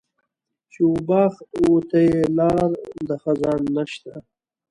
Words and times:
چې 0.71 0.81
و 0.91 0.93
باغ 1.09 1.33
وته 1.73 1.99
یې 2.09 2.19
لار 2.37 2.69
د 3.07 3.09
خزان 3.21 3.61
نشته. 3.75 4.13